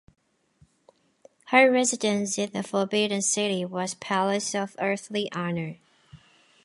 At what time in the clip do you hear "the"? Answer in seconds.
2.53-2.63